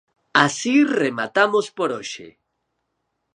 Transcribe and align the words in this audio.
Así 0.45 0.75
rematamos 1.01 1.65
por 1.77 1.89
hoxe. 1.97 2.27